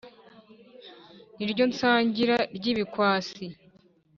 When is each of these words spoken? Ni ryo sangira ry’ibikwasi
Ni 1.35 1.45
ryo 1.51 1.65
sangira 1.79 2.37
ry’ibikwasi 2.55 3.45